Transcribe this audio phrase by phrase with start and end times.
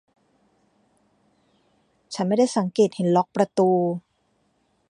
[2.13, 3.69] ฉันไม่ได้สังเกตเห็นล็อคประตู